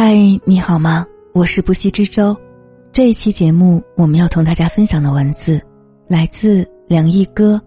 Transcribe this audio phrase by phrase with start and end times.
[0.00, 1.04] 嗨，你好吗？
[1.32, 2.32] 我是不息之舟。
[2.92, 5.60] 这一期节目，我们要同大家分享的文字
[6.06, 7.60] 来自梁毅哥。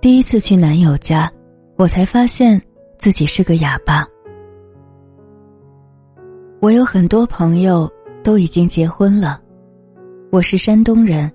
[0.00, 1.28] 第一次去男友家，
[1.76, 2.62] 我才发现
[2.96, 4.06] 自己是个哑巴。
[6.60, 7.90] 我有很多朋友
[8.22, 9.42] 都已经结婚了，
[10.30, 11.28] 我是山东人，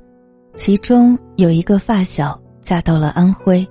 [0.55, 3.67] 其中有一个发小嫁到了安徽。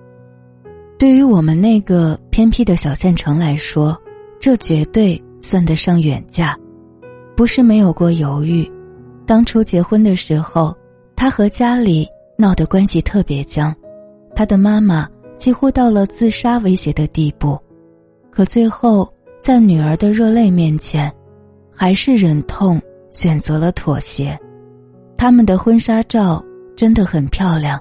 [0.98, 3.98] 对于我们那个偏僻的小县城来说，
[4.38, 5.18] 这绝对。
[5.42, 6.56] 算得上远嫁，
[7.36, 8.66] 不是没有过犹豫。
[9.26, 10.74] 当初结婚的时候，
[11.14, 13.74] 他和家里闹得关系特别僵，
[14.34, 17.58] 他的妈妈几乎到了自杀威胁的地步。
[18.30, 21.12] 可最后，在女儿的热泪面前，
[21.74, 22.80] 还是忍痛
[23.10, 24.38] 选择了妥协。
[25.16, 26.42] 他们的婚纱照
[26.76, 27.78] 真的很漂亮，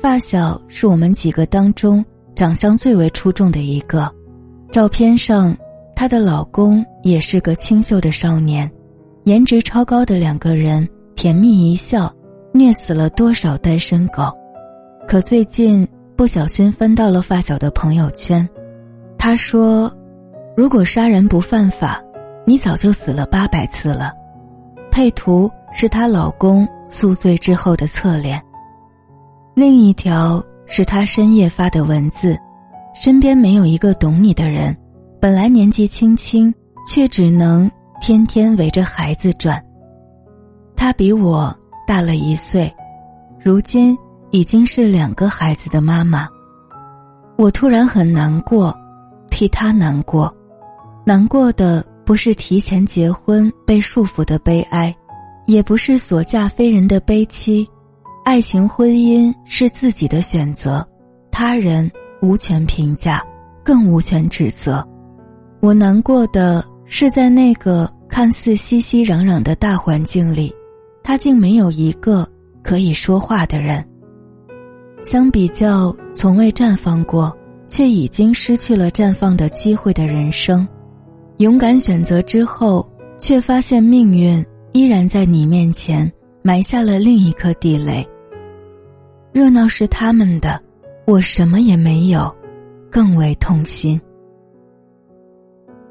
[0.00, 4.10] 发小是我们几个当中长相最为出众的一个，
[4.72, 5.56] 照片上。
[5.98, 8.70] 她的老公也是个清秀的少年，
[9.24, 12.08] 颜值超高的两个人甜蜜一笑，
[12.52, 14.32] 虐死了多少单身狗。
[15.08, 18.48] 可最近不小心翻到了发小的朋友圈，
[19.18, 19.92] 他说
[20.56, 22.00] ：“如果杀人不犯法，
[22.46, 24.12] 你早就死了八百次了。”
[24.92, 28.40] 配图是她老公宿醉之后的侧脸。
[29.52, 32.38] 另一条是她深夜发的文字
[32.94, 34.72] ：“身边没有一个懂你的人。”
[35.20, 36.54] 本来年纪轻轻，
[36.86, 37.68] 却只能
[38.00, 39.60] 天天围着孩子转。
[40.76, 41.52] 她比我
[41.88, 42.72] 大了一岁，
[43.42, 43.98] 如今
[44.30, 46.28] 已经是两个孩子的妈妈。
[47.36, 48.72] 我突然很难过，
[49.28, 50.32] 替她难过。
[51.04, 54.94] 难过的不是提前结婚被束缚的悲哀，
[55.46, 57.68] 也不是所嫁非人的悲戚。
[58.24, 60.86] 爱情婚姻是自己的选择，
[61.28, 61.90] 他人
[62.22, 63.20] 无权评价，
[63.64, 64.86] 更无权指责。
[65.60, 70.54] 我难过的是，在那个看似熙熙攘攘的大环境里，
[71.02, 72.26] 他竟没有一个
[72.62, 73.84] 可以说话的人。
[75.02, 77.36] 相比较从未绽放过
[77.68, 80.66] 却已经失去了绽放的机会的人生，
[81.38, 86.10] 勇敢选择之后，却发现命运依然在你面前
[86.42, 88.06] 埋下了另一颗地雷。
[89.32, 90.60] 热闹是他们的，
[91.06, 92.34] 我什么也没有，
[92.90, 94.00] 更为痛心。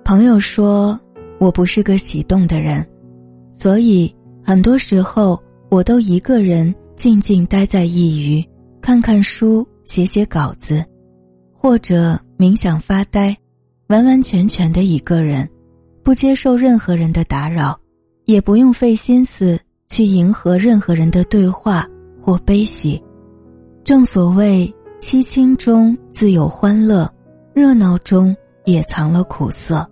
[0.08, 0.98] 朋友说，
[1.38, 2.88] 我不是个喜动的人，
[3.52, 4.10] 所以
[4.42, 5.38] 很多时候
[5.70, 10.82] 我都一个人静静待在一隅，看看书，写写稿子，
[11.52, 13.36] 或者冥想发呆，
[13.88, 15.46] 完完全全的一个人，
[16.04, 17.78] 不接受任何人的打扰，
[18.24, 21.86] 也不用费心思去迎合任何人的对话
[22.18, 23.04] 或悲喜。
[23.84, 27.14] 正所谓，凄清中自有欢乐，
[27.54, 29.86] 热闹中也藏了苦涩。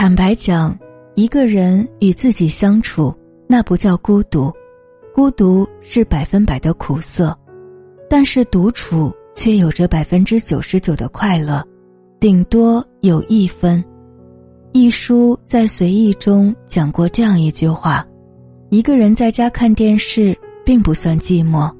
[0.00, 0.74] 坦白讲，
[1.14, 3.14] 一个人与自己相处，
[3.46, 4.50] 那不叫孤独，
[5.14, 7.38] 孤独是百分百的苦涩，
[8.08, 11.62] 但是独处却有着百分之九十九的快乐，
[12.18, 13.84] 顶多有一分。
[14.72, 18.02] 一书在随意中讲过这样一句话：
[18.70, 20.34] 一个人在家看电视
[20.64, 21.70] 并不算寂寞，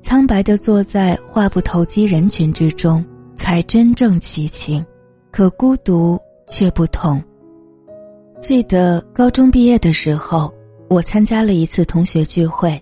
[0.00, 3.04] 苍白的坐在话不投机人群之中
[3.36, 4.82] 才真正凄情，
[5.30, 6.18] 可孤独
[6.48, 7.22] 却不同。
[8.40, 10.52] 记得高中毕业的时候，
[10.88, 12.80] 我参加了一次同学聚会。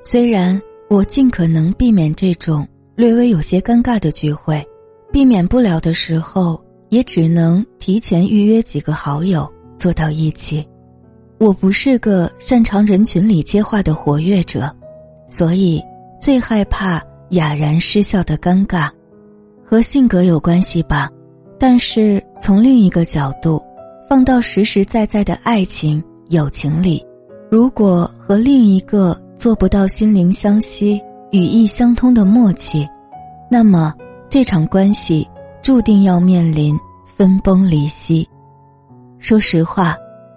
[0.00, 4.64] 虽然我尽可能避免这种略微有些尴尬的聚会，
[5.12, 10.66] 避免不了的时候，也只能提前预约几个好友坐到一起。
[11.38, 14.72] 我不是个擅长人群里接话的活跃者，
[15.26, 15.82] 所以
[16.18, 18.88] 最害怕哑然失笑的尴尬，
[19.64, 21.10] 和性格有关系吧。
[21.58, 23.60] 但是从另一个角度。
[24.12, 27.02] 放到实实在在的爱情、友情里，
[27.50, 31.00] 如果和另一个做不到心灵相惜、
[31.30, 32.86] 语意相通的默契，
[33.50, 33.94] 那么
[34.28, 35.26] 这场关系
[35.62, 36.78] 注定要面临
[37.16, 38.28] 分崩离析。
[39.18, 39.96] 说实话，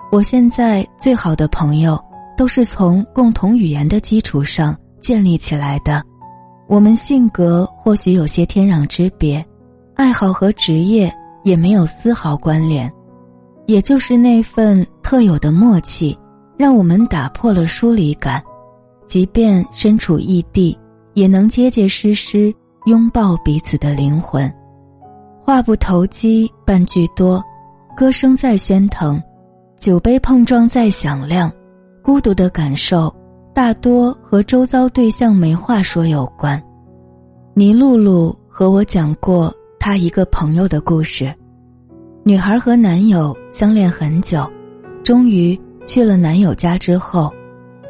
[0.09, 2.01] 我现在最好的朋友
[2.37, 6.01] 都是从共同语言的基础上建立起来的。
[6.69, 9.45] 我们性格或许有些天壤之别，
[9.95, 11.13] 爱好和职业
[11.43, 12.89] 也没有丝毫关联。
[13.67, 16.17] 也就是那份特有的默契，
[16.57, 18.43] 让我们打破了疏离感，
[19.07, 20.77] 即便身处异地，
[21.13, 22.53] 也能结结实实
[22.85, 24.51] 拥抱彼此的灵魂。
[25.43, 27.43] 话不投机半句多，
[27.95, 29.21] 歌声再喧腾，
[29.77, 31.51] 酒杯碰撞再响亮，
[32.03, 33.13] 孤独的感受
[33.53, 36.61] 大多和周遭对象没话说有关。
[37.53, 41.33] 倪露露和我讲过她一个朋友的故事。
[42.27, 44.51] 女孩和男友相恋很久，
[45.03, 45.55] 终于
[45.85, 47.31] 去了男友家之后，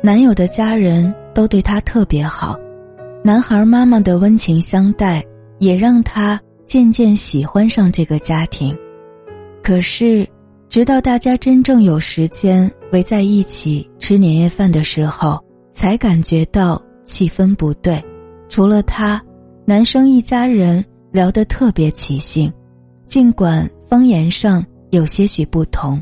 [0.03, 2.53] 男友的家人都对她特别好，
[3.23, 5.23] 男孩妈妈的温情相待
[5.59, 8.77] 也让她渐渐喜欢上这个家庭。
[9.63, 10.27] 可是，
[10.67, 15.41] 直到大家真正有时间围在一起吃年夜饭的时候，
[15.71, 18.03] 才感觉到气氛不对。
[18.49, 19.23] 除了他，
[19.63, 20.83] 男生一家人
[21.13, 22.51] 聊得特别起兴，
[23.07, 26.01] 尽管方言上有些许不同，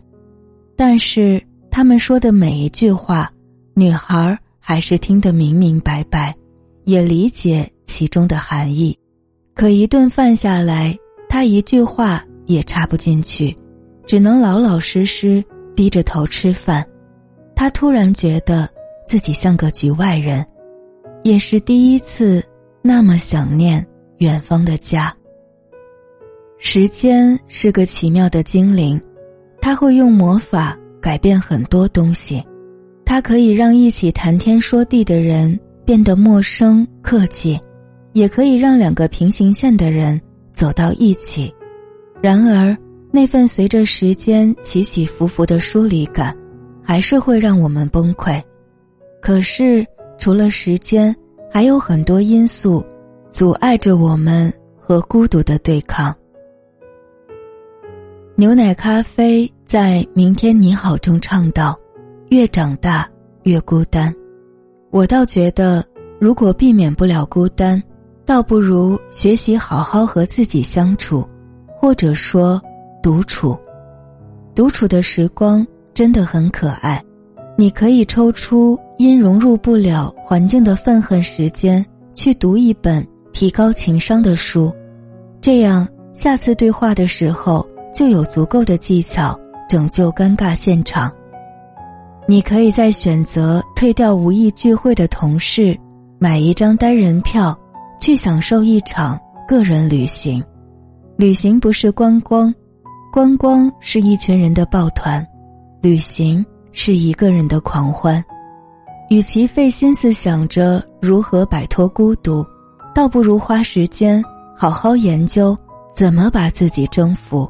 [0.76, 3.32] 但是他们说的每一句话，
[3.74, 6.36] 女孩还是听得明明白白，
[6.86, 8.98] 也理解其中的含义。
[9.54, 10.98] 可一顿饭下来，
[11.30, 13.56] 他一句话也插不进去，
[14.06, 15.44] 只能老老实实
[15.76, 16.86] 低着头吃饭。
[17.56, 18.70] 他突然觉得
[19.06, 20.46] 自己像个局外人。
[21.24, 22.44] 也是第一次
[22.82, 23.86] 那么想念
[24.18, 25.16] 远方的家。
[26.66, 29.00] 时间是个奇妙的精灵，
[29.60, 32.42] 它会用魔法改变很多东西，
[33.04, 37.60] 它可以让一起谈天说地的人变得陌生客气，
[38.14, 40.20] 也可以让两个平行线的人
[40.54, 41.54] 走到一起。
[42.22, 42.76] 然而，
[43.12, 46.34] 那份随着时间起起伏伏的疏离感，
[46.82, 48.42] 还是会让我们崩溃。
[49.22, 49.86] 可是。
[50.20, 51.14] 除了时间，
[51.52, 52.82] 还有很多因素
[53.28, 56.16] 阻碍着我们和孤独的对抗。
[58.36, 61.78] 牛奶咖啡在《明天你好》中唱道
[62.30, 63.08] ：“越长大
[63.44, 64.12] 越孤单。”
[64.90, 65.86] 我倒觉得，
[66.20, 67.82] 如果避免不了孤单，
[68.26, 71.24] 倒不如学习好好和自己相处，
[71.80, 72.60] 或者说
[73.04, 73.56] 独处。
[74.56, 77.00] 独处的时光真的很可爱。
[77.56, 84.74] 你可以抽出因融入不了环境的愤恨时间，去读一本提高情商的书，
[85.40, 91.12] 这样下次对话的时候就有足够的技巧拯救尴尬现场。
[92.28, 95.78] 你可以在选择退掉无意聚会的同事，
[96.20, 97.58] 买一张单人票，
[98.00, 100.44] 去享受一场个人旅行。
[101.18, 102.54] 旅行不是观光，
[103.12, 105.26] 观光是一群人的抱团，
[105.82, 106.44] 旅行。
[106.76, 108.26] 是一个人的狂欢，
[109.12, 112.44] 与其费心思想着如何摆脱孤独，
[112.96, 114.26] 倒不如花时间
[114.58, 115.56] 好好研究
[115.94, 117.48] 怎么把自己征服。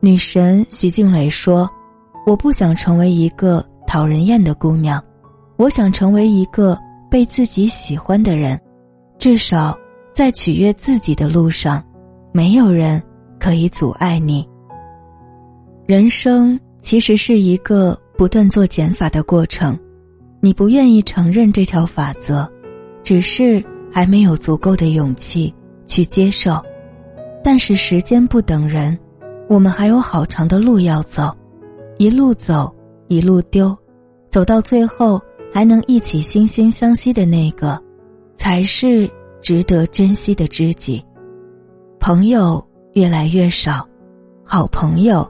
[0.00, 1.70] 女神徐静蕾说
[2.26, 5.02] ：“我不想成为一个讨人厌的姑娘，
[5.56, 6.78] 我想成为一个
[7.10, 8.60] 被自己喜欢的人。
[9.18, 9.78] 至少
[10.12, 11.84] 在取悦自己的路上，
[12.32, 13.02] 没有人
[13.38, 14.48] 可以阻碍你。
[15.86, 19.78] 人生其实是一个。”不断做减法的过程，
[20.42, 22.46] 你不愿意承认这条法则，
[23.02, 25.54] 只是还没有足够的勇气
[25.86, 26.62] 去接受。
[27.42, 28.98] 但是时间不等人，
[29.50, 31.36] 我们还有好长的路要走，
[31.98, 32.72] 一路走
[33.08, 33.76] 一路丢，
[34.28, 35.20] 走到最后
[35.52, 37.82] 还能一起惺惺相惜的那个，
[38.36, 39.10] 才是
[39.42, 41.04] 值得珍惜的知己。
[41.98, 43.84] 朋友越来越少，
[44.44, 45.28] 好朋友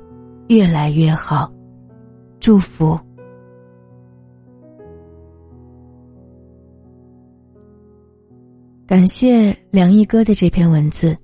[0.48, 1.50] 越来越好。
[2.40, 3.00] 祝福。
[8.86, 11.16] 感谢梁毅哥的这篇文字，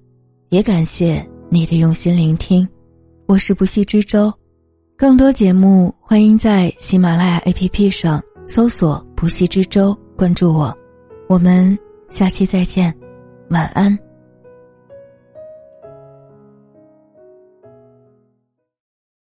[0.48, 2.66] 也感谢你的用心聆听。
[3.26, 4.32] 我是不系之舟，
[4.96, 10.72] 更多节目欢迎在喜马拉雅 APP 上搜索“不系之舟”，关注我。
[11.28, 11.76] 我们
[12.08, 12.96] 下期再见，
[13.50, 14.05] 晚安。